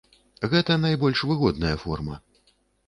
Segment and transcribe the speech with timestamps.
[0.53, 2.23] Гэта найбольш выгодная форма.